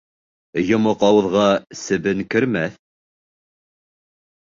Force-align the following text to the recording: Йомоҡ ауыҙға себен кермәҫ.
Йомоҡ 0.69 1.03
ауыҙға 1.09 1.43
себен 1.81 2.23
кермәҫ. 2.35 2.79